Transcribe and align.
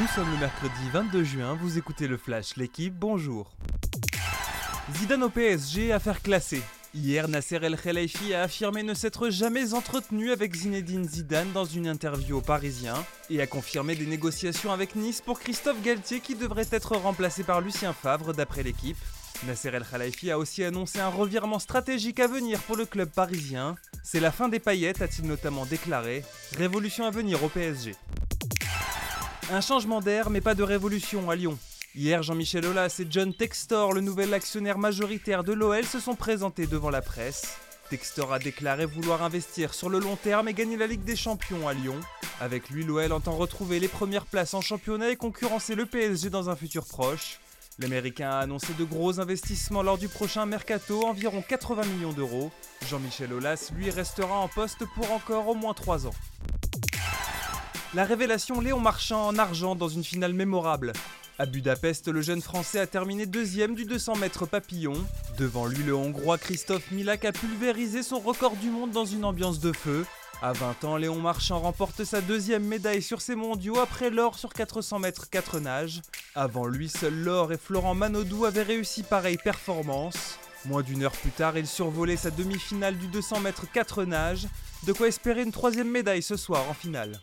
Nous 0.00 0.06
sommes 0.06 0.30
le 0.32 0.38
mercredi 0.38 0.88
22 0.94 1.24
juin, 1.24 1.58
vous 1.60 1.76
écoutez 1.76 2.08
le 2.08 2.16
Flash, 2.16 2.56
l'équipe, 2.56 2.94
bonjour. 2.94 3.50
Zidane 4.96 5.24
au 5.24 5.28
PSG, 5.28 5.92
affaire 5.92 6.22
classée. 6.22 6.62
Hier, 6.94 7.28
Nasser 7.28 7.58
El 7.60 7.76
Khelaifi 7.76 8.32
a 8.32 8.44
affirmé 8.44 8.82
ne 8.82 8.94
s'être 8.94 9.28
jamais 9.28 9.74
entretenu 9.74 10.30
avec 10.30 10.54
Zinedine 10.54 11.06
Zidane 11.06 11.52
dans 11.52 11.66
une 11.66 11.86
interview 11.86 12.38
au 12.38 12.40
Parisien 12.40 12.94
et 13.28 13.42
a 13.42 13.46
confirmé 13.46 13.94
des 13.94 14.06
négociations 14.06 14.72
avec 14.72 14.96
Nice 14.96 15.20
pour 15.20 15.38
Christophe 15.38 15.82
Galtier 15.82 16.20
qui 16.20 16.34
devrait 16.34 16.68
être 16.70 16.96
remplacé 16.96 17.44
par 17.44 17.60
Lucien 17.60 17.92
Favre 17.92 18.32
d'après 18.32 18.62
l'équipe. 18.62 18.96
Nasser 19.46 19.68
El 19.68 19.84
Khelaifi 19.84 20.30
a 20.30 20.38
aussi 20.38 20.64
annoncé 20.64 20.98
un 20.98 21.08
revirement 21.08 21.58
stratégique 21.58 22.20
à 22.20 22.26
venir 22.26 22.58
pour 22.60 22.76
le 22.76 22.86
club 22.86 23.10
parisien. 23.10 23.74
C'est 24.02 24.20
la 24.20 24.32
fin 24.32 24.48
des 24.48 24.60
paillettes, 24.60 25.02
a-t-il 25.02 25.28
notamment 25.28 25.66
déclaré. 25.66 26.24
Révolution 26.56 27.04
à 27.04 27.10
venir 27.10 27.44
au 27.44 27.50
PSG. 27.50 27.94
Un 29.52 29.60
changement 29.60 30.00
d'air, 30.00 30.30
mais 30.30 30.40
pas 30.40 30.54
de 30.54 30.62
révolution 30.62 31.28
à 31.28 31.34
Lyon. 31.34 31.58
Hier, 31.96 32.22
Jean-Michel 32.22 32.64
Aulas 32.66 33.00
et 33.00 33.06
John 33.10 33.34
Textor, 33.34 33.92
le 33.92 34.00
nouvel 34.00 34.32
actionnaire 34.32 34.78
majoritaire 34.78 35.42
de 35.42 35.52
l'OL, 35.52 35.84
se 35.84 35.98
sont 35.98 36.14
présentés 36.14 36.68
devant 36.68 36.90
la 36.90 37.02
presse. 37.02 37.56
Textor 37.90 38.32
a 38.32 38.38
déclaré 38.38 38.86
vouloir 38.86 39.24
investir 39.24 39.74
sur 39.74 39.90
le 39.90 39.98
long 39.98 40.14
terme 40.14 40.46
et 40.46 40.54
gagner 40.54 40.76
la 40.76 40.86
Ligue 40.86 41.02
des 41.02 41.16
Champions 41.16 41.66
à 41.66 41.74
Lyon. 41.74 41.98
Avec 42.40 42.70
lui, 42.70 42.84
l'OL 42.84 43.10
entend 43.10 43.34
retrouver 43.34 43.80
les 43.80 43.88
premières 43.88 44.26
places 44.26 44.54
en 44.54 44.60
championnat 44.60 45.10
et 45.10 45.16
concurrencer 45.16 45.74
le 45.74 45.84
PSG 45.84 46.30
dans 46.30 46.48
un 46.48 46.54
futur 46.54 46.86
proche. 46.86 47.40
L'Américain 47.80 48.30
a 48.30 48.38
annoncé 48.38 48.72
de 48.78 48.84
gros 48.84 49.18
investissements 49.18 49.82
lors 49.82 49.98
du 49.98 50.06
prochain 50.06 50.46
mercato, 50.46 51.04
environ 51.04 51.42
80 51.42 51.86
millions 51.86 52.12
d'euros. 52.12 52.52
Jean-Michel 52.88 53.32
Aulas, 53.32 53.72
lui, 53.74 53.90
restera 53.90 54.38
en 54.38 54.46
poste 54.46 54.84
pour 54.94 55.10
encore 55.10 55.48
au 55.48 55.56
moins 55.56 55.74
3 55.74 56.06
ans. 56.06 56.14
La 57.92 58.04
révélation 58.04 58.60
Léon 58.60 58.78
Marchand 58.78 59.26
en 59.26 59.36
argent 59.36 59.74
dans 59.74 59.88
une 59.88 60.04
finale 60.04 60.32
mémorable. 60.32 60.92
À 61.40 61.46
Budapest, 61.46 62.06
le 62.06 62.22
jeune 62.22 62.40
Français 62.40 62.78
a 62.78 62.86
terminé 62.86 63.26
deuxième 63.26 63.74
du 63.74 63.84
200 63.84 64.14
mètres 64.14 64.46
papillon. 64.46 64.92
Devant 65.38 65.66
lui, 65.66 65.82
le 65.82 65.92
Hongrois 65.96 66.38
Christophe 66.38 66.88
Milak 66.92 67.24
a 67.24 67.32
pulvérisé 67.32 68.04
son 68.04 68.20
record 68.20 68.54
du 68.54 68.70
monde 68.70 68.92
dans 68.92 69.06
une 69.06 69.24
ambiance 69.24 69.58
de 69.58 69.72
feu. 69.72 70.06
À 70.40 70.52
20 70.52 70.84
ans, 70.84 70.96
Léon 70.98 71.18
Marchand 71.20 71.58
remporte 71.58 72.04
sa 72.04 72.20
deuxième 72.20 72.62
médaille 72.62 73.02
sur 73.02 73.20
ses 73.20 73.34
mondiaux 73.34 73.80
après 73.80 74.10
l'or 74.10 74.38
sur 74.38 74.52
400 74.52 75.00
mètres 75.00 75.28
4 75.28 75.58
nages. 75.58 76.00
Avant 76.36 76.66
lui, 76.66 76.88
seul 76.88 77.24
l'or 77.24 77.52
et 77.52 77.58
Florent 77.58 77.96
Manodou 77.96 78.44
avaient 78.44 78.62
réussi 78.62 79.02
pareille 79.02 79.38
performance. 79.42 80.38
Moins 80.64 80.82
d'une 80.82 81.02
heure 81.02 81.10
plus 81.10 81.32
tard, 81.32 81.58
il 81.58 81.66
survolait 81.66 82.16
sa 82.16 82.30
demi-finale 82.30 82.96
du 82.96 83.08
200 83.08 83.40
mètres 83.40 83.66
4 83.72 84.04
nages. 84.04 84.46
De 84.86 84.92
quoi 84.92 85.08
espérer 85.08 85.42
une 85.42 85.50
troisième 85.50 85.90
médaille 85.90 86.22
ce 86.22 86.36
soir 86.36 86.70
en 86.70 86.74
finale. 86.74 87.18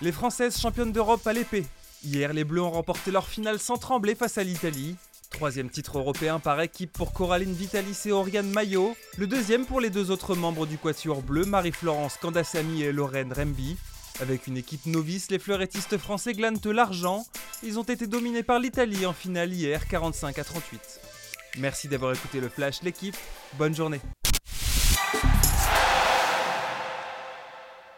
Les 0.00 0.12
Françaises 0.12 0.60
championnes 0.60 0.92
d'Europe 0.92 1.26
à 1.26 1.32
l'épée. 1.32 1.66
Hier, 2.04 2.32
les 2.32 2.44
Bleus 2.44 2.62
ont 2.62 2.70
remporté 2.70 3.10
leur 3.10 3.26
finale 3.26 3.58
sans 3.58 3.78
trembler 3.78 4.14
face 4.14 4.38
à 4.38 4.44
l'Italie. 4.44 4.94
Troisième 5.30 5.70
titre 5.70 5.98
européen 5.98 6.38
par 6.38 6.60
équipe 6.60 6.92
pour 6.92 7.12
Coraline 7.12 7.52
Vitalis 7.52 7.98
et 8.06 8.12
Oriane 8.12 8.48
Maillot. 8.48 8.96
Le 9.16 9.26
deuxième 9.26 9.66
pour 9.66 9.80
les 9.80 9.90
deux 9.90 10.12
autres 10.12 10.36
membres 10.36 10.66
du 10.66 10.78
Quatuor 10.78 11.20
Bleu, 11.22 11.44
Marie-Florence 11.44 12.16
Candassami 12.16 12.82
et 12.82 12.92
Lorraine 12.92 13.32
Remby. 13.32 13.76
Avec 14.20 14.46
une 14.46 14.56
équipe 14.56 14.86
novice, 14.86 15.32
les 15.32 15.40
fleurettistes 15.40 15.98
français 15.98 16.32
glanent 16.32 16.60
l'argent. 16.66 17.26
Ils 17.64 17.80
ont 17.80 17.82
été 17.82 18.06
dominés 18.06 18.44
par 18.44 18.60
l'Italie 18.60 19.04
en 19.04 19.12
finale 19.12 19.52
hier, 19.52 19.88
45 19.88 20.38
à 20.38 20.44
38. 20.44 20.80
Merci 21.58 21.88
d'avoir 21.88 22.12
écouté 22.12 22.40
le 22.40 22.48
Flash, 22.48 22.82
l'équipe. 22.82 23.16
Bonne 23.58 23.74
journée. 23.74 24.00